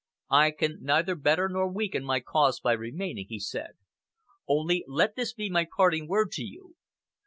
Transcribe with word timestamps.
"I 0.31 0.49
can 0.49 0.79
neither 0.81 1.13
better 1.13 1.47
nor 1.47 1.71
weaken 1.71 2.03
my 2.03 2.21
cause 2.21 2.59
by 2.59 2.71
remaining," 2.73 3.27
he 3.29 3.37
said. 3.39 3.73
"Only 4.47 4.83
let 4.87 5.15
this 5.15 5.31
be 5.31 5.47
my 5.47 5.67
parting 5.77 6.07
word 6.07 6.31
to 6.31 6.43
you. 6.43 6.75